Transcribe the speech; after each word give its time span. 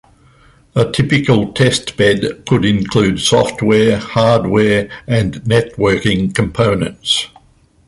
A 0.75 0.91
typical 0.91 1.53
testbed 1.53 2.47
could 2.47 2.65
include 2.65 3.19
software, 3.19 3.99
hardware, 3.99 4.89
and 5.07 5.35
networking 5.43 6.33
components. 6.33 7.27